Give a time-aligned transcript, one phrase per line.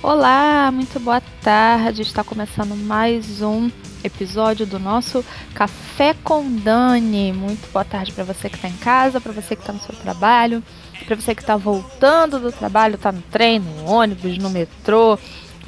[0.00, 2.02] Olá, muito boa tarde.
[2.02, 3.68] Está começando mais um
[4.04, 7.32] episódio do nosso Café com Dani.
[7.32, 9.94] Muito boa tarde para você que está em casa, para você que está no seu
[9.96, 10.62] trabalho,
[11.04, 15.18] para você que está voltando do trabalho, está no trem, no ônibus, no metrô.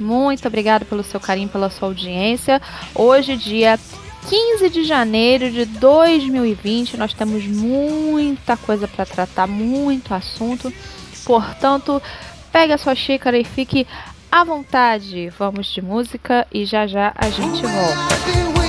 [0.03, 2.61] Muito obrigada pelo seu carinho, pela sua audiência.
[2.95, 3.79] Hoje, dia
[4.29, 10.73] 15 de janeiro de 2020, nós temos muita coisa para tratar, muito assunto.
[11.25, 12.03] Portanto,
[12.53, 13.87] pegue a sua xícara e fique
[14.31, 15.31] à vontade.
[15.39, 18.60] Vamos de música e já já a gente volta.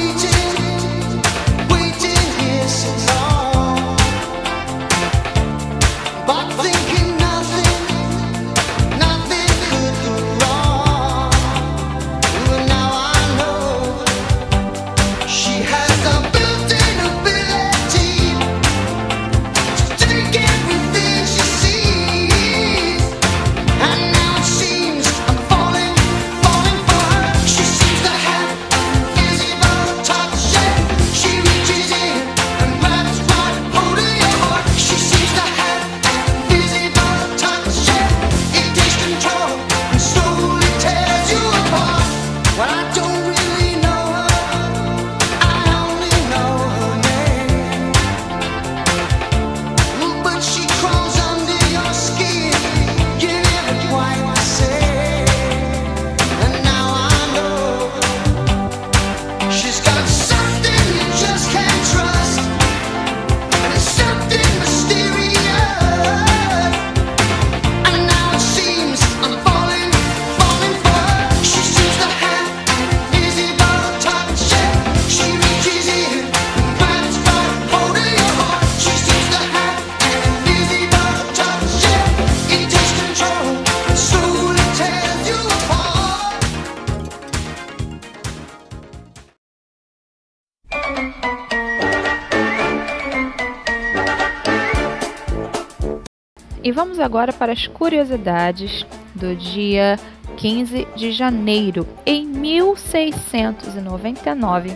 [96.81, 98.84] Vamos agora para as curiosidades
[99.14, 100.00] do dia
[100.38, 101.88] 15 de janeiro.
[102.03, 104.75] Em 1699,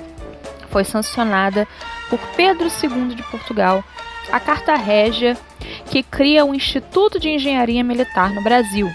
[0.69, 1.67] foi sancionada
[2.07, 3.83] por Pedro II de Portugal
[4.31, 5.35] a Carta Régia,
[5.87, 8.87] que cria o Instituto de Engenharia Militar no Brasil.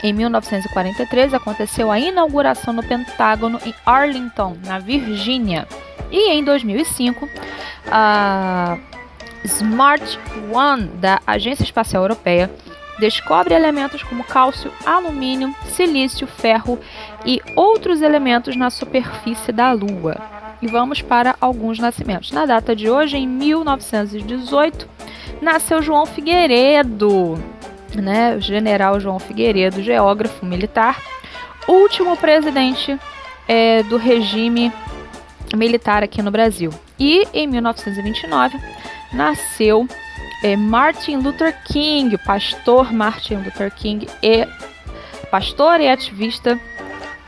[0.00, 5.66] Em 1943, aconteceu a inauguração no Pentágono em Arlington, na Virgínia.
[6.08, 7.28] E em 2005,
[7.90, 8.78] a
[9.44, 10.18] Smart
[10.52, 12.50] One da Agência Espacial Europeia
[12.98, 16.78] descobre elementos como cálcio, alumínio, silício, ferro
[17.24, 20.16] e outros elementos na superfície da Lua.
[20.60, 22.32] E vamos para alguns nascimentos.
[22.32, 24.88] Na data de hoje, em 1918,
[25.40, 27.38] nasceu João Figueiredo,
[27.94, 28.40] né?
[28.40, 31.00] General João Figueiredo, geógrafo militar,
[31.68, 32.98] último presidente
[33.46, 34.72] é, do regime
[35.54, 36.70] militar aqui no Brasil.
[36.98, 38.58] E em 1929
[39.12, 39.86] nasceu
[40.42, 44.46] é, Martin Luther King, o pastor Martin Luther King, e
[45.30, 46.58] pastor e ativista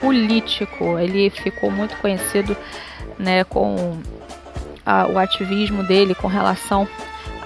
[0.01, 0.99] político.
[0.99, 2.57] Ele ficou muito conhecido
[3.19, 3.99] né, com
[4.85, 6.89] a, o ativismo dele com relação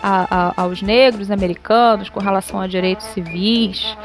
[0.02, 3.96] a, a, aos negros americanos, com relação a direitos civis.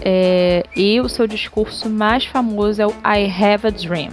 [0.00, 4.10] É, e o seu discurso mais famoso é o I Have a Dream.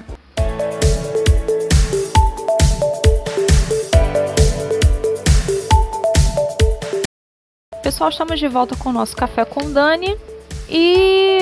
[7.84, 10.18] Pessoal, estamos de volta com o nosso café com Dani.
[10.70, 11.38] E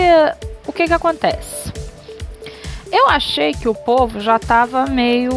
[0.66, 1.72] o que que acontece?
[2.92, 5.30] Eu achei que o povo já tava meio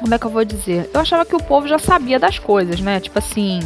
[0.00, 0.90] como é que eu vou dizer?
[0.92, 2.98] Eu achava que o povo já sabia das coisas, né?
[2.98, 3.60] Tipo assim,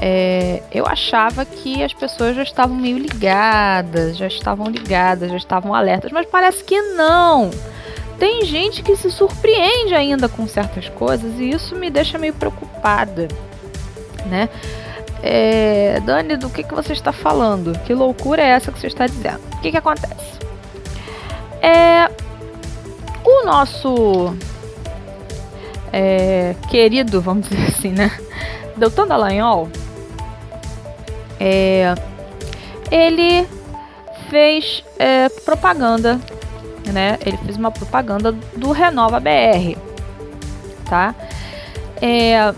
[0.00, 5.74] é, eu achava que as pessoas já estavam meio ligadas, já estavam ligadas, já estavam
[5.74, 7.50] alertas, mas parece que não.
[8.18, 13.28] Tem gente que se surpreende ainda com certas coisas e isso me deixa meio preocupada
[14.26, 14.48] né?
[15.22, 17.78] É, Dani, do que, que você está falando?
[17.80, 19.40] Que loucura é essa que você está dizendo?
[19.54, 20.38] O que, que acontece?
[21.60, 22.10] É,
[23.24, 24.34] o nosso
[25.92, 28.10] é, querido, vamos dizer assim, né?
[28.76, 29.68] Deltan Dallagnol,
[31.38, 31.94] é,
[32.90, 33.46] ele
[34.30, 36.18] fez é, propaganda,
[36.86, 37.18] né?
[37.24, 39.76] Ele fez uma propaganda do Renova BR,
[40.88, 41.14] tá?
[42.00, 42.54] É,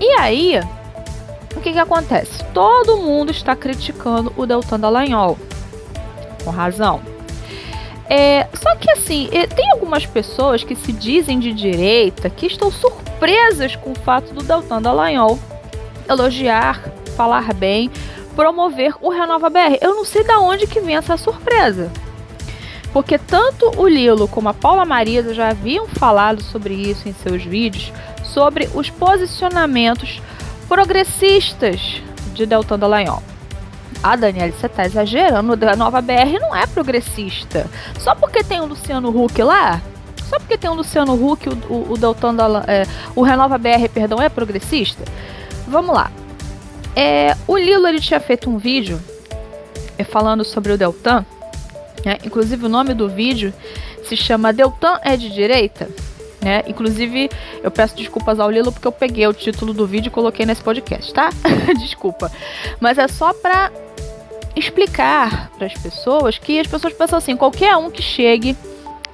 [0.00, 0.60] e aí,
[1.54, 2.42] o que, que acontece?
[2.54, 5.38] Todo mundo está criticando o Deltan Dallagnol,
[6.42, 7.00] com razão.
[8.08, 13.76] É, só que assim, tem algumas pessoas que se dizem de direita que estão surpresas
[13.76, 15.38] com o fato do Deltan Dallagnol
[16.08, 16.82] elogiar,
[17.16, 17.90] falar bem,
[18.34, 19.78] promover o Renova BR.
[19.80, 21.90] Eu não sei da onde que vem essa surpresa.
[22.92, 27.44] Porque tanto o Lilo como a Paula Marisa já haviam falado sobre isso em seus
[27.44, 27.92] vídeos,
[28.32, 30.20] sobre os posicionamentos
[30.68, 32.00] progressistas
[32.34, 33.22] de Deltan Dallagnol.
[34.02, 35.52] Ah, Daniela, você tá exagerando.
[35.66, 37.66] A nova BR não é progressista.
[37.98, 39.82] Só porque tem o Luciano Huck lá?
[40.28, 42.86] Só porque tem o Luciano Huck, o, o, o Deltan da, é,
[43.16, 45.02] o Renova BR, perdão, é progressista?
[45.66, 46.10] Vamos lá.
[46.94, 49.00] É, o Lilo ele tinha feito um vídeo
[49.98, 51.26] é, falando sobre o Deltan.
[52.04, 52.18] Né?
[52.24, 53.52] Inclusive o nome do vídeo
[54.04, 55.88] se chama Deltan é de direita.
[56.40, 56.62] Né?
[56.66, 57.30] Inclusive,
[57.62, 60.62] eu peço desculpas ao Lilo porque eu peguei o título do vídeo e coloquei nesse
[60.62, 61.28] podcast, tá?
[61.78, 62.32] Desculpa.
[62.80, 63.70] Mas é só pra
[64.56, 68.56] explicar para as pessoas que as pessoas pensam assim: qualquer um que chegue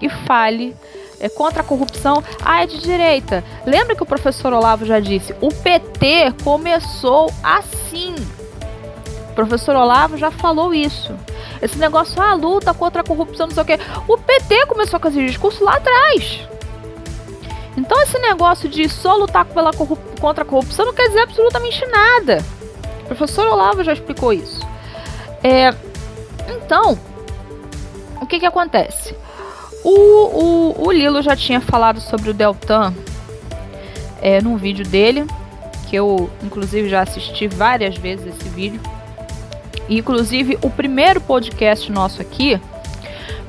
[0.00, 0.75] e fale
[1.19, 3.43] é contra a corrupção, ah, é de direita.
[3.64, 5.34] Lembra que o professor Olavo já disse?
[5.40, 8.14] O PT começou assim.
[9.31, 11.14] O professor Olavo já falou isso.
[11.61, 13.79] Esse negócio, ah, luta contra a corrupção, não sei o quê.
[14.06, 16.46] O PT começou com esse discurso lá atrás.
[17.76, 22.44] Então esse negócio de só lutar pela contra a corrupção não quer dizer absolutamente nada.
[23.02, 24.61] O professor Olavo já explicou isso.
[25.43, 25.75] É,
[26.49, 26.99] então,
[28.20, 29.14] o que que acontece?
[29.84, 32.93] O, o, o Lilo já tinha falado sobre o Deltan
[34.20, 35.25] é, num vídeo dele,
[35.88, 38.81] que eu inclusive já assisti várias vezes esse vídeo.
[39.88, 42.61] E, inclusive, o primeiro podcast nosso aqui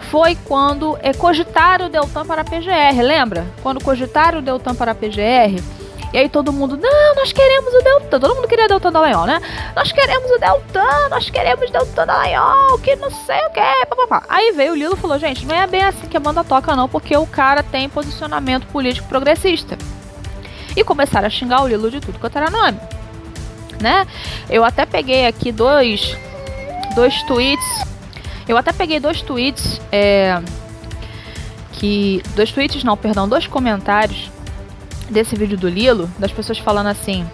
[0.09, 3.45] foi quando é, cogitaram o Deltan para a PGR, lembra?
[3.61, 5.61] Quando cogitaram o Deltan para a PGR,
[6.13, 8.19] e aí todo mundo, não, nós queremos o Deltan.
[8.19, 9.41] Todo mundo queria Deltan Dallagnol, né?
[9.75, 14.23] Nós queremos o Deltan, nós queremos Deltan Dallagnol, que não sei o que, papapá.
[14.29, 16.75] Aí veio o Lilo e falou, gente, não é bem assim que a banda toca
[16.75, 19.77] não, porque o cara tem posicionamento político progressista.
[20.75, 22.79] E começaram a xingar o Lilo de tudo quanto era nome.
[23.81, 24.07] Né?
[24.49, 26.17] Eu até peguei aqui dois,
[26.95, 27.96] dois tweets.
[28.47, 30.41] Eu até peguei dois tweets, é,
[31.73, 32.23] que...
[32.35, 34.31] Dois tweets não, perdão, dois comentários
[35.09, 37.27] desse vídeo do Lilo, das pessoas falando assim: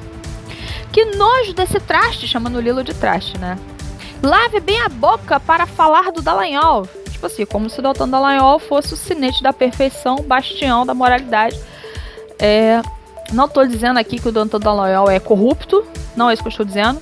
[0.92, 3.57] Que nojo desse traste, chamando o Lilo de traste, né?
[4.21, 6.88] Lave bem a boca para falar do Dallagnol.
[7.12, 11.60] Tipo assim, como se o Dalton Dallagnol fosse o sinete da perfeição, bastião da moralidade.
[12.39, 12.81] É,
[13.31, 16.51] não estou dizendo aqui que o Dalton Dallagnol é corrupto, não é isso que eu
[16.51, 17.01] estou dizendo.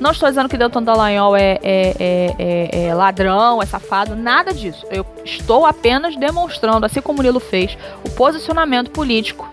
[0.00, 4.84] Não estou dizendo que Delton Dallagnol é, é, é, é, ladrão, é safado, nada disso.
[4.90, 9.48] Eu estou apenas demonstrando, assim como o Lilo fez, o posicionamento político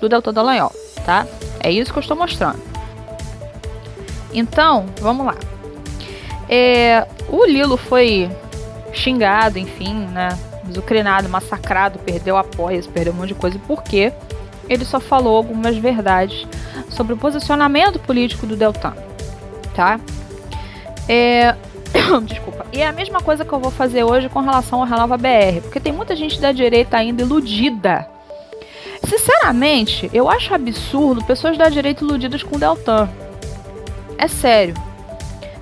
[0.00, 0.72] do Delta Dallagnol,
[1.04, 1.26] tá?
[1.60, 2.60] É isso que eu estou mostrando.
[4.32, 5.36] Então, vamos lá.
[6.48, 8.30] É, o Lilo foi
[8.92, 10.28] xingado, enfim, né?
[10.64, 14.12] Desucrinado, massacrado, perdeu apoios, perdeu um monte de coisa, porque
[14.68, 16.46] ele só falou algumas verdades
[16.90, 18.94] sobre o posicionamento político do Deltan,
[19.76, 20.00] tá?
[21.08, 21.54] É,
[22.24, 22.66] desculpa.
[22.72, 25.60] E é a mesma coisa que eu vou fazer hoje com relação ao Renova BR,
[25.62, 28.16] porque tem muita gente da direita ainda iludida
[29.06, 33.08] Sinceramente, eu acho absurdo pessoas da direita iludidas com o Deltan.
[34.18, 34.74] É sério.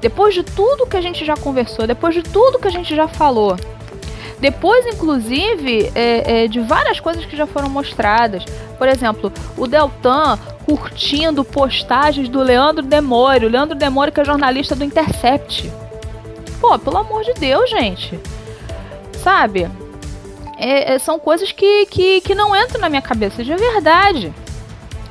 [0.00, 3.06] Depois de tudo que a gente já conversou, depois de tudo que a gente já
[3.06, 3.56] falou,
[4.40, 8.44] depois, inclusive, é, é, de várias coisas que já foram mostradas.
[8.78, 13.46] Por exemplo, o Deltan curtindo postagens do Leandro Demore.
[13.46, 15.70] O Leandro Demore que é jornalista do Intercept.
[16.60, 18.18] Pô, pelo amor de Deus, gente.
[19.22, 19.68] Sabe?
[20.58, 24.32] é, é, são coisas que, que, que não entram na minha cabeça de verdade.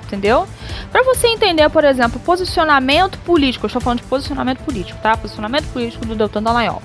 [0.06, 0.48] Entendeu?
[0.92, 5.18] Para você entender, por exemplo, posicionamento político, eu estou falando de posicionamento político, tá?
[5.18, 6.84] Posicionamento político do Deltan Dallagnol.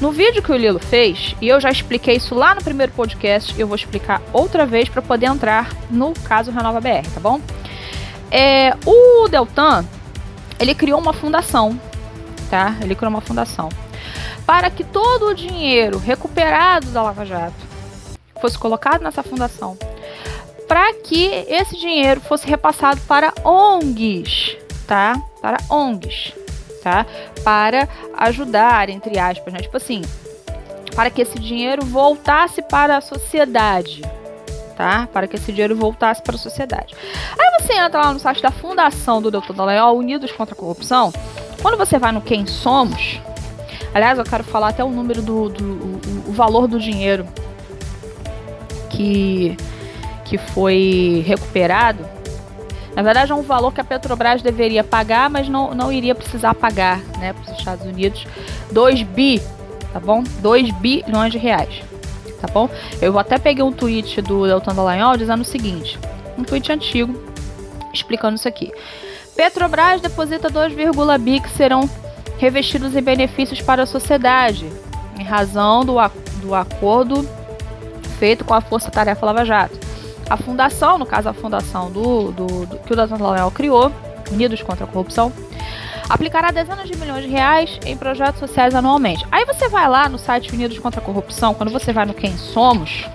[0.00, 3.58] No vídeo que o Lilo fez, e eu já expliquei isso lá no primeiro podcast,
[3.58, 7.40] eu vou explicar outra vez para poder entrar no caso Renova BR, tá bom?
[8.30, 9.84] É, o Deltan,
[10.58, 11.78] ele criou uma fundação,
[12.48, 12.76] tá?
[12.80, 13.68] Ele criou uma fundação
[14.46, 17.54] para que todo o dinheiro recuperado da Lava Jato
[18.40, 19.78] fosse colocado nessa fundação,
[20.66, 24.56] para que esse dinheiro fosse repassado para ONGs,
[24.86, 25.20] tá?
[25.40, 26.32] Para ONGs,
[26.82, 27.06] tá?
[27.44, 29.60] Para ajudar, entre aspas, né?
[29.60, 30.02] Tipo assim,
[30.96, 34.02] para que esse dinheiro voltasse para a sociedade,
[34.80, 35.06] tá?
[35.12, 36.94] Para que esse dinheiro voltasse para a sociedade.
[37.38, 39.52] Aí você entra lá no site da Fundação do Dr.
[39.52, 41.12] Dallagnol, Unidos contra a Corrupção.
[41.60, 43.20] Quando você vai no Quem Somos,
[43.94, 47.26] aliás, eu quero falar até o número do, do o, o valor do dinheiro
[48.88, 49.54] que,
[50.24, 52.02] que foi recuperado,
[52.96, 56.54] na verdade é um valor que a Petrobras deveria pagar, mas não, não iria precisar
[56.54, 58.26] pagar né, para os Estados Unidos.
[58.72, 59.42] 2 bi
[59.92, 60.22] tá bom?
[60.40, 61.82] 2 bilhões de reais,
[62.40, 62.68] tá bom?
[63.00, 65.98] Eu até peguei um tweet do Deltan Dallagnol dizendo o seguinte,
[66.38, 67.14] um tweet antigo,
[67.92, 68.72] explicando isso aqui.
[69.36, 71.88] Petrobras deposita 2,1 bi que serão
[72.38, 74.66] revestidos em benefícios para a sociedade,
[75.18, 75.96] em razão do,
[76.42, 77.28] do acordo
[78.18, 79.78] feito com a Força Tarefa Lava Jato.
[80.28, 83.92] A fundação, no caso a fundação do, do, do que o Deltan Dallagnol criou,
[84.30, 85.32] Unidos contra a Corrupção,
[86.10, 89.24] aplicará dezenas de milhões de reais em projetos sociais anualmente.
[89.30, 92.36] Aí você vai lá no site Unidos contra a Corrupção, quando você vai no Quem
[92.36, 93.06] Somos,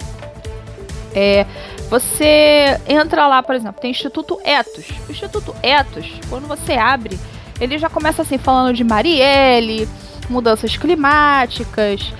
[1.13, 1.45] é,
[1.89, 4.85] você entra lá, por exemplo, tem Instituto Etos.
[5.07, 7.19] O Instituto Etos, quando você abre,
[7.59, 9.89] ele já começa assim falando de Marielle,
[10.29, 12.13] mudanças climáticas,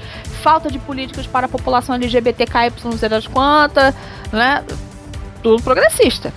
[0.44, 3.96] falta de políticas para a população LGBTQI, não sei das quantas,
[4.32, 4.62] né?
[5.42, 6.34] Tudo progressista,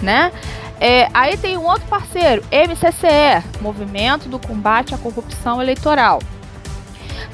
[0.00, 0.30] né?
[0.84, 6.18] É, aí tem um outro parceiro, MCCE, Movimento do Combate à Corrupção Eleitoral.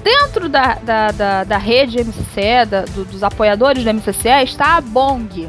[0.03, 4.83] Dentro da, da, da, da rede MCCE, da, do, dos apoiadores da MCCE, está a
[4.83, 5.49] BONG.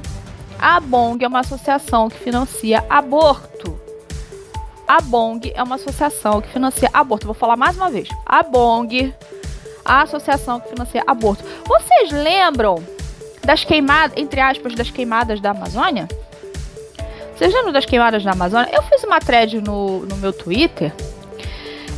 [0.58, 3.78] A BONG é uma associação que financia aborto.
[4.88, 7.26] A BONG é uma associação que financia aborto.
[7.26, 8.08] Vou falar mais uma vez.
[8.26, 9.14] A BONG,
[9.84, 11.44] a associação que financia aborto.
[11.68, 12.82] Vocês lembram
[13.44, 16.08] das queimadas, entre aspas, das queimadas da Amazônia?
[17.40, 18.70] Vocês lembram das queimadas na Amazônia?
[18.74, 20.92] Eu fiz uma thread no, no meu Twitter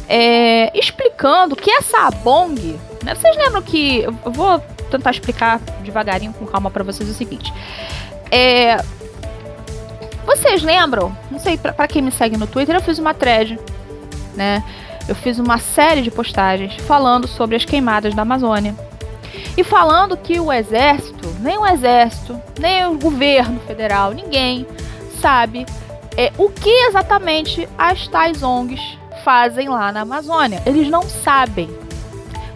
[0.07, 2.79] é, explicando que essa Abong.
[3.03, 4.01] Né, vocês lembram que.
[4.01, 4.59] Eu vou
[4.91, 7.51] tentar explicar devagarinho, com calma, para vocês o seguinte.
[8.29, 8.77] É,
[10.27, 11.17] vocês lembram?
[11.31, 13.59] Não sei, para quem me segue no Twitter, eu fiz uma thread,
[14.35, 14.63] né?
[15.09, 18.75] Eu fiz uma série de postagens falando sobre as queimadas da Amazônia.
[19.57, 24.67] E falando que o exército, nem o exército, nem o governo federal, ninguém
[25.21, 25.65] sabe
[26.17, 30.61] é, o que exatamente as tais ONGs fazem lá na Amazônia.
[30.65, 31.69] Eles não sabem.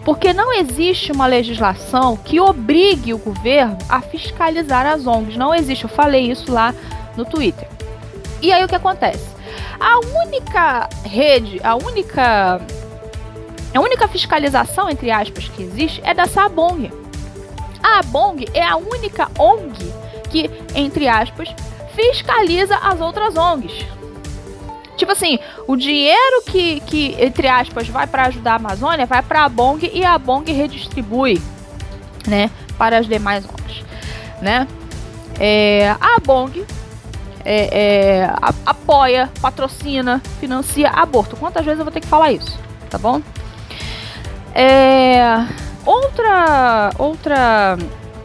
[0.04, 5.36] Porque não existe uma legislação que obrigue o governo a fiscalizar as ONGs.
[5.36, 5.84] Não existe.
[5.84, 6.74] Eu falei isso lá
[7.16, 7.68] no Twitter.
[8.42, 9.26] E aí o que acontece?
[9.80, 12.60] A única rede, a única
[13.74, 16.90] a única fiscalização entre aspas que existe é da Sabong.
[17.82, 19.92] A Abong é a única ONG
[20.30, 21.54] que, entre aspas,
[21.96, 23.86] fiscaliza as outras ONGs.
[24.96, 29.44] Tipo assim, o dinheiro que, que entre aspas, vai para ajudar a Amazônia vai para
[29.44, 31.40] a Bong e a Bong redistribui,
[32.26, 33.84] né, para as demais ONGs,
[34.40, 34.68] né?
[35.38, 36.64] É, a Bong
[37.44, 38.34] é, é,
[38.64, 41.36] apoia, patrocina, financia aborto.
[41.36, 43.20] Quantas vezes eu vou ter que falar isso, tá bom?
[44.54, 45.46] É,
[45.84, 47.76] outra, outra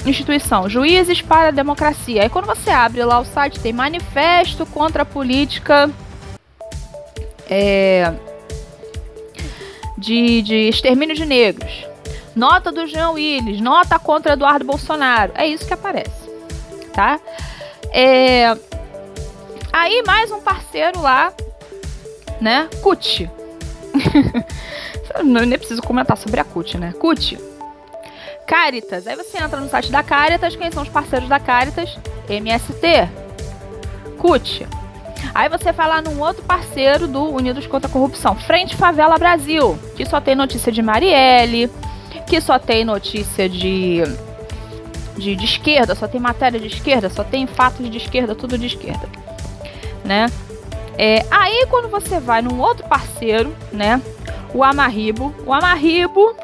[0.05, 2.23] instituição, Juízes para a Democracia.
[2.23, 5.89] Aí quando você abre lá o site, tem manifesto contra a política
[7.49, 8.13] é,
[9.97, 11.85] de, de extermínio de negros.
[12.35, 15.33] Nota do Jean Willis, nota contra Eduardo Bolsonaro.
[15.35, 16.29] É isso que aparece,
[16.93, 17.19] tá?
[17.91, 18.57] É,
[19.71, 21.33] aí mais um parceiro lá,
[22.39, 22.69] né?
[22.81, 23.29] CUT.
[25.25, 26.93] Não, nem preciso comentar sobre a CUT, né?
[26.97, 27.50] CUT
[28.45, 29.07] Caritas.
[29.07, 31.97] Aí você entra no site da Caritas, quem são os parceiros da Caritas?
[32.29, 33.09] MST,
[34.17, 34.67] CUT.
[35.33, 39.77] Aí você vai lá num outro parceiro do Unidos contra a Corrupção, Frente Favela Brasil,
[39.95, 41.69] que só tem notícia de Marielle,
[42.27, 44.01] que só tem notícia de,
[45.17, 48.65] de, de esquerda, só tem matéria de esquerda, só tem fatos de esquerda, tudo de
[48.65, 49.07] esquerda,
[50.03, 50.27] né?
[50.97, 54.01] É, aí quando você vai num outro parceiro, né?
[54.53, 55.33] O Amarribo.
[55.45, 56.35] O Amarribo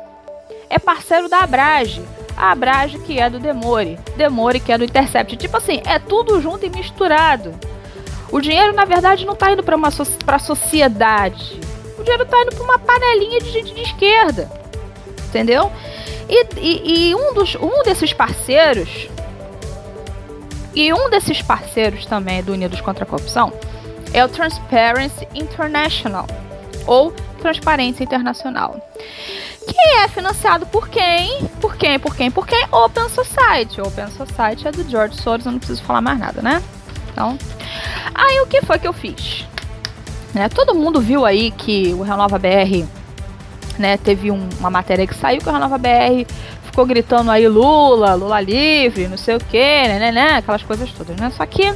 [0.70, 2.02] é parceiro da Abrage.
[2.36, 5.36] A Abrage que é do Demore, Demore que é do Intercept.
[5.38, 7.54] Tipo assim, é tudo junto e misturado.
[8.32, 11.60] O dinheiro, na verdade, não tá indo para uma so pra sociedade.
[11.98, 14.52] O dinheiro tá indo para uma panelinha de gente de esquerda.
[15.28, 15.72] Entendeu?
[16.30, 19.08] E, e, e um, dos, um desses parceiros.
[20.76, 23.52] E um desses parceiros também do Unidos contra a Corrupção
[24.14, 26.28] é o Transparency International.
[26.86, 28.80] Ou Transparência Internacional
[29.68, 31.48] que é financiado por quem?
[31.60, 32.00] Por quem?
[32.00, 32.32] Por quem?
[32.32, 32.66] Por quem?
[32.72, 33.82] Open Society.
[33.82, 36.64] Open Society é do George Soros, eu não preciso falar mais nada, né?
[37.12, 37.38] Então,
[38.14, 39.46] aí o que foi que eu fiz?
[40.34, 42.86] Né, todo mundo viu aí que o Renova BR,
[43.80, 46.26] né, teve um, uma matéria que saiu que o Renova BR
[46.64, 50.92] ficou gritando aí Lula, Lula livre, não sei o que, né, né, né, aquelas coisas
[50.92, 51.32] todas, né?
[51.36, 51.74] Só que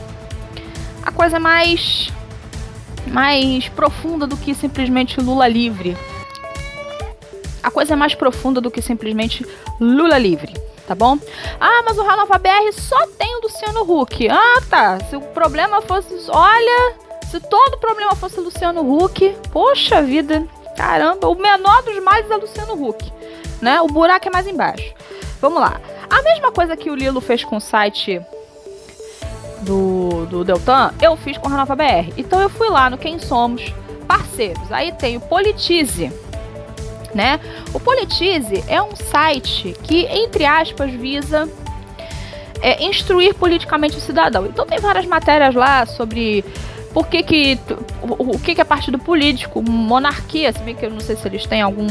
[1.01, 2.11] a coisa mais
[3.07, 5.97] mais profunda do que simplesmente Lula livre
[7.63, 9.45] a coisa é mais profunda do que simplesmente
[9.79, 10.53] Lula livre,
[10.87, 11.17] tá bom?
[11.59, 14.27] Ah, mas o Renova BR só tem o Luciano Huck.
[14.29, 14.99] Ah, tá.
[15.09, 16.13] Se o problema fosse.
[16.29, 16.95] Olha,
[17.29, 22.73] se todo problema fosse Luciano Huck, poxa vida, caramba, o menor dos males é Luciano
[22.73, 23.11] Huck.
[23.61, 23.79] né?
[23.81, 24.93] O buraco é mais embaixo.
[25.39, 25.79] Vamos lá.
[26.09, 28.21] A mesma coisa que o Lilo fez com o site
[29.61, 32.13] do, do Deltan, eu fiz com a Renova BR.
[32.17, 33.73] Então eu fui lá no Quem Somos
[34.07, 34.71] Parceiros.
[34.71, 36.11] Aí tem o Politize,
[37.13, 37.39] né?
[37.73, 41.49] O Politize é um site que, entre aspas, visa
[42.61, 44.45] é, instruir politicamente o cidadão.
[44.45, 46.45] Então tem várias matérias lá sobre
[46.93, 47.59] por que que
[48.01, 51.27] o, o que que é partido político, monarquia, se bem que eu não sei se
[51.27, 51.87] eles têm algum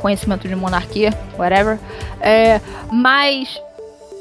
[0.00, 1.78] conhecimento de monarquia, whatever.
[2.20, 3.60] É, mas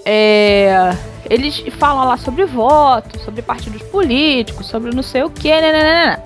[0.05, 0.95] é,
[1.29, 6.21] eles falam lá sobre voto, sobre partidos políticos, sobre não sei o que, né,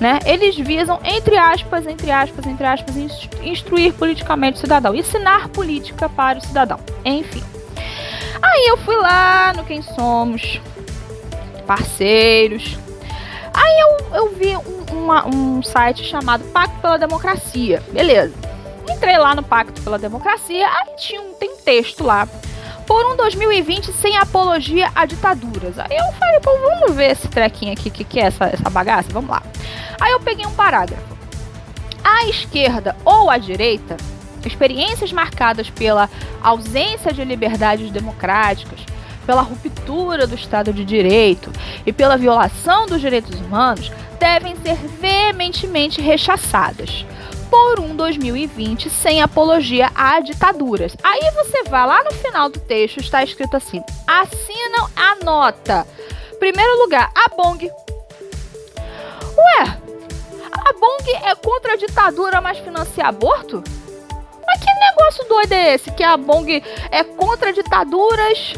[0.00, 0.18] né?
[0.24, 2.96] Eles visam, entre aspas, entre aspas, entre aspas,
[3.42, 6.78] instruir politicamente o cidadão, ensinar política para o cidadão.
[7.04, 7.42] Enfim.
[8.40, 10.60] Aí eu fui lá no Quem Somos,
[11.66, 12.78] parceiros.
[13.52, 17.82] Aí eu, eu vi um, uma, um site chamado Pacto pela Democracia.
[17.92, 18.34] Beleza.
[18.88, 22.28] Entrei lá no Pacto pela Democracia, aí tinha um, tem texto lá.
[22.86, 25.78] Por um 2020 sem apologia a ditaduras.
[25.78, 29.08] Aí eu falei, pô, vamos ver esse trequinho aqui, que, que é essa, essa bagaça?
[29.12, 29.42] Vamos lá.
[30.00, 31.16] Aí eu peguei um parágrafo.
[32.02, 33.96] À esquerda ou à direita,
[34.46, 36.08] experiências marcadas pela
[36.42, 38.80] ausência de liberdades democráticas,
[39.26, 41.52] pela ruptura do Estado de Direito
[41.84, 47.04] e pela violação dos direitos humanos devem ser veementemente rechaçadas
[47.50, 50.96] por um 2020 sem apologia a ditaduras.
[51.02, 55.86] Aí você vai lá no final do texto, está escrito assim: assinam a nota.
[56.38, 57.70] Primeiro lugar, a Bong.
[59.36, 59.78] Ué,
[60.64, 63.62] a Bong é contra a ditadura, mas financia aborto?
[64.46, 65.90] Mas que negócio doido é esse?
[65.90, 68.54] Que a Bong é contra ditaduras,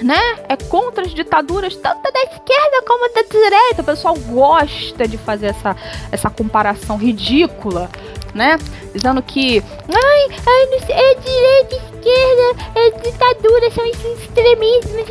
[0.00, 0.20] né?
[0.48, 3.82] É contra as ditaduras, tanto da esquerda como da direita.
[3.82, 5.76] O pessoal gosta de fazer essa,
[6.10, 7.90] essa comparação ridícula,
[8.34, 8.58] né?
[8.94, 15.08] Dizendo que ai, ai é direita, esquerda, é ditadura, são extremismos,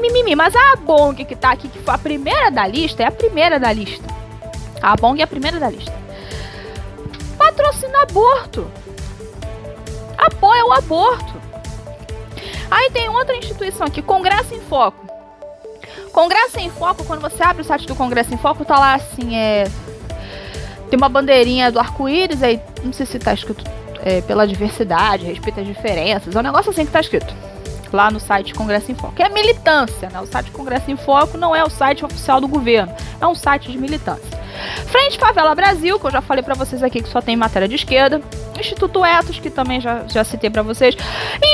[0.00, 0.36] mimimi.
[0.36, 3.58] Mas a Bong que tá aqui, que foi a primeira da lista, é a primeira
[3.58, 4.17] da lista.
[4.82, 5.92] A Bong é a primeira da lista.
[7.36, 8.70] Patrocina aborto.
[10.16, 11.40] Apoia o aborto.
[12.70, 15.06] Aí tem outra instituição aqui, Congresso em Foco.
[16.12, 19.36] Congresso em Foco, quando você abre o site do Congresso em Foco, tá lá assim,
[19.36, 19.64] é.
[20.90, 23.64] Tem uma bandeirinha do arco-íris, aí não sei se tá escrito
[24.04, 26.34] é, pela diversidade, respeito às diferenças.
[26.34, 27.34] É um negócio assim que tá escrito
[27.92, 29.14] lá no site Congresso em Foco.
[29.22, 30.20] É militância, né?
[30.20, 33.70] O site Congresso em Foco não é o site oficial do governo, é um site
[33.70, 34.38] de militância.
[34.86, 37.74] Frente Favela Brasil, que eu já falei para vocês aqui que só tem matéria de
[37.74, 38.20] esquerda.
[38.58, 40.96] Instituto Etos, que também já, já citei para vocês.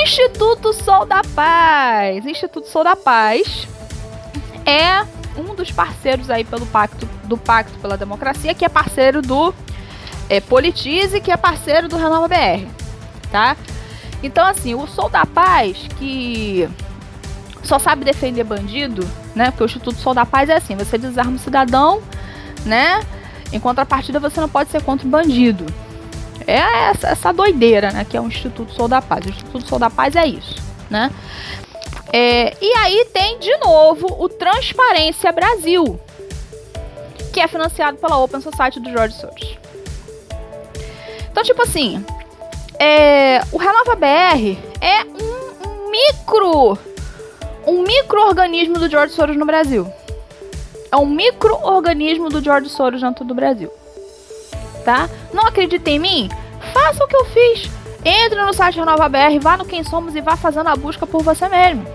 [0.03, 2.25] Instituto Sol da Paz.
[2.25, 3.67] Instituto Sol da Paz
[4.65, 5.05] é
[5.37, 9.53] um dos parceiros aí pelo pacto do Pacto pela Democracia, que é parceiro do
[10.29, 12.67] é, Politize, que é parceiro do Renova BR,
[13.31, 13.55] tá?
[14.23, 16.67] Então, assim, o Sol da Paz, que
[17.63, 19.51] só sabe defender bandido, né?
[19.51, 22.01] Porque o Instituto Sol da Paz é assim: você desarma o cidadão,
[22.65, 23.01] né?
[23.51, 25.65] Em contrapartida, você não pode ser contra o bandido.
[26.47, 28.05] É essa, essa doideira, né?
[28.05, 29.25] Que é o Instituto Sol da Paz.
[29.25, 30.55] O Instituto Sol da Paz é isso,
[30.89, 31.11] né?
[32.11, 35.99] É, e aí tem de novo o Transparência Brasil,
[37.33, 39.57] que é financiado pela Open Society do George Soros.
[41.29, 42.05] Então, tipo assim,
[42.79, 46.77] é, o Renova BR é um, um micro,
[47.67, 49.91] um micro-organismo do George Soros no Brasil.
[50.95, 53.69] É um micro-organismo do George Soros dentro do Brasil.
[54.85, 55.09] Tá?
[55.33, 56.29] Não acredita em mim?
[56.71, 57.69] Faça o que eu fiz.
[58.05, 61.21] Entre no site Renova BR, vá no Quem Somos e vá fazendo a busca por
[61.21, 61.85] você mesmo.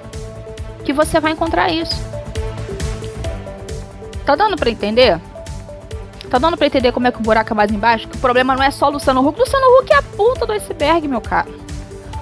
[0.85, 1.95] Que você vai encontrar isso.
[4.27, 5.19] Tá dando para entender?
[6.29, 8.07] Tá dando pra entender como é que o buraco é mais embaixo?
[8.07, 9.41] Que o problema não é só Luciano Huck.
[9.41, 11.59] Luciano Huck é a ponta do iceberg, meu caro.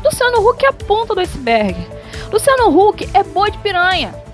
[0.05, 1.77] Luciano Huck é a ponta do iceberg.
[2.31, 4.28] Luciano Huck é boi de piranha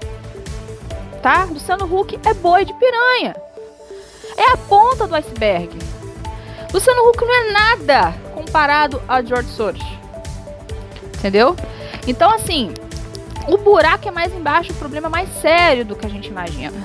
[1.25, 1.45] tá?
[1.45, 3.35] Luciano Huck é boi de piranha.
[4.37, 5.71] É a ponta do iceberg.
[6.71, 9.83] Luciano Huck não é nada comparado a George Soros.
[11.17, 11.57] Entendeu?
[12.07, 12.75] Então, assim,
[13.49, 16.77] o buraco é mais embaixo, o problema é mais sério do que a gente imagina.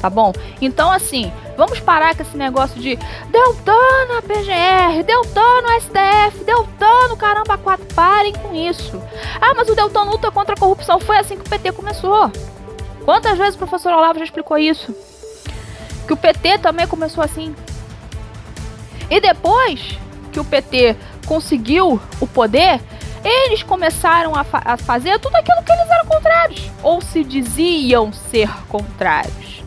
[0.00, 0.32] Tá bom?
[0.60, 2.96] Então, assim, vamos parar com esse negócio de
[3.30, 7.86] Deltano PGR, Deltano STF, Deltano caramba, quatro.
[7.94, 9.00] Parem com isso.
[9.40, 10.98] Ah, mas o Deltano luta contra a corrupção.
[10.98, 12.32] Foi assim que o PT começou.
[13.08, 14.94] Quantas vezes o professor Olavo já explicou isso?
[16.06, 17.56] Que o PT também começou assim.
[19.08, 19.98] E depois
[20.30, 20.94] que o PT
[21.24, 22.78] conseguiu o poder,
[23.24, 26.70] eles começaram a, fa a fazer tudo aquilo que eles eram contrários.
[26.82, 29.62] Ou se diziam ser contrários.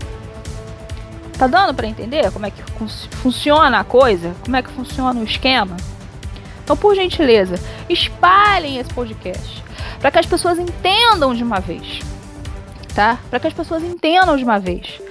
[1.35, 2.87] Tá dando para entender como é que fun
[3.23, 4.35] funciona a coisa?
[4.43, 5.77] Como é que funciona o esquema?
[6.63, 7.55] Então, por gentileza,
[7.89, 9.63] espalhem esse podcast
[9.99, 12.01] para que as pessoas entendam de uma vez,
[12.93, 13.19] tá?
[13.29, 15.01] Para que as pessoas entendam de uma vez,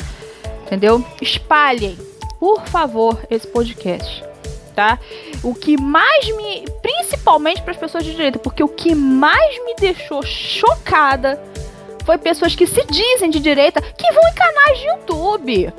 [0.63, 1.05] entendeu?
[1.21, 1.97] Espalhem,
[2.39, 4.25] por favor, esse podcast,
[4.75, 4.99] tá?
[5.43, 9.75] O que mais me, principalmente para as pessoas de direita, porque o que mais me
[9.77, 11.43] deixou chocada
[12.05, 15.73] foi pessoas que se dizem de direita que vão em canais de YouTube,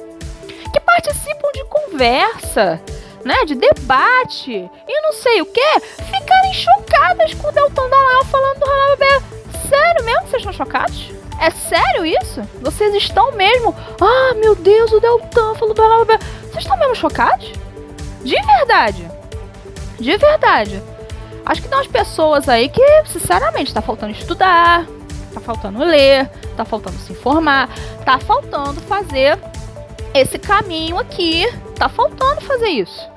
[0.71, 2.81] que participam de conversa,
[3.25, 4.51] né, de debate
[4.87, 9.21] e não sei o que, ficarem chocadas com o Deltão Dallagnol falando do Ronaldo Bebê.
[9.69, 11.20] Sério mesmo vocês estão chocados?
[11.41, 12.39] É sério isso?
[12.61, 13.75] Vocês estão mesmo?
[13.99, 16.23] Ah, meu Deus, o Deltan falou do Ronaldo Bebê.
[16.43, 17.51] Vocês estão mesmo chocados?
[18.23, 19.09] De verdade.
[19.99, 20.83] De verdade.
[21.43, 24.85] Acho que tem umas pessoas aí que, sinceramente, tá faltando estudar,
[25.33, 27.67] tá faltando ler, tá faltando se informar,
[28.05, 29.39] tá faltando fazer
[30.13, 33.09] esse caminho aqui, tá faltando fazer isso.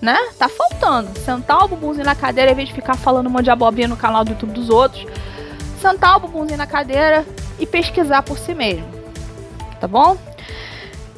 [0.00, 0.16] Né?
[0.38, 1.18] Tá faltando.
[1.18, 4.24] Sentar o bumbumzinho na cadeira, em vez de ficar falando uma de abobrinha no canal
[4.24, 5.04] do YouTube dos outros.
[5.80, 7.24] Sentar o bumbumzinho na cadeira
[7.58, 8.86] e pesquisar por si mesmo.
[9.80, 10.16] Tá bom?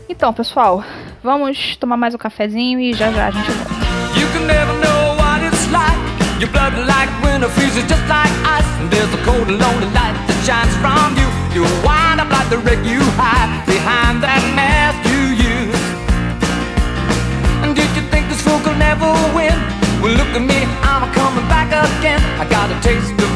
[0.09, 0.85] Então, pessoal,
[1.23, 3.75] vamos tomar mais um cafezinho e já já a gente volta.
[4.19, 5.97] You can never know what it's like.
[6.41, 8.67] Your blood like winter freezes just like ice.
[8.81, 11.29] And there's a cold and lonely light that shines from you.
[11.55, 15.85] You wind up like the wreck you hide behind that mask you use.
[17.65, 19.57] And did you think this fool could never win?
[20.03, 22.21] Well, look at me, I'm coming back again.
[22.41, 23.20] I got a taste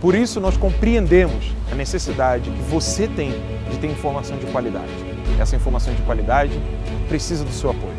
[0.00, 3.32] Por isso, nós compreendemos a necessidade que você tem
[3.70, 4.90] de ter informação de qualidade.
[5.38, 6.58] Essa informação de qualidade
[7.06, 7.92] precisa do seu apoio.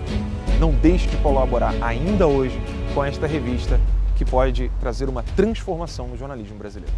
[0.60, 2.60] Não deixe de colaborar ainda hoje
[2.96, 3.80] com esta revista
[4.16, 6.94] que pode trazer uma transformação no jornalismo brasileiro.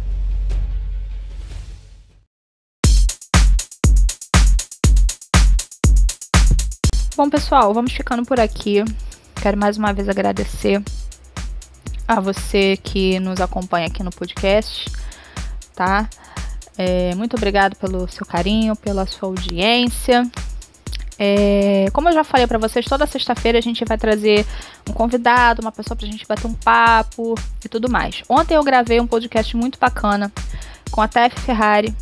[7.14, 8.82] Bom, pessoal, vamos ficando por aqui.
[9.42, 10.82] Quero mais uma vez agradecer
[12.06, 14.90] a você que nos acompanha aqui no podcast,
[15.74, 16.08] tá?
[16.76, 20.30] É, muito obrigado pelo seu carinho, pela sua audiência.
[21.18, 24.44] É, como eu já falei para vocês, toda sexta-feira a gente vai trazer
[24.88, 28.22] um convidado, uma pessoa pra gente bater um papo e tudo mais.
[28.28, 30.32] Ontem eu gravei um podcast muito bacana
[30.90, 31.94] com a Tef Ferrari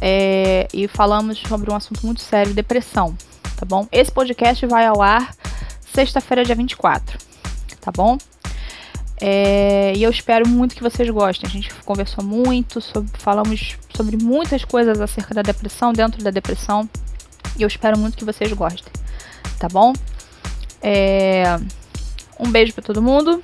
[0.00, 3.16] é, e falamos sobre um assunto muito sério, depressão,
[3.56, 3.86] tá bom?
[3.90, 5.34] Esse podcast vai ao ar
[5.80, 7.18] sexta-feira, dia 24,
[7.80, 8.16] tá bom?
[9.24, 11.48] É, e eu espero muito que vocês gostem.
[11.48, 16.90] A gente conversou muito, sobre, falamos sobre muitas coisas acerca da depressão, dentro da depressão.
[17.56, 18.92] E eu espero muito que vocês gostem,
[19.60, 19.92] tá bom?
[20.82, 21.44] É,
[22.36, 23.40] um beijo para todo mundo.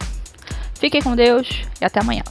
[0.75, 1.49] Fiquem com Deus
[1.81, 2.25] e até amanhã.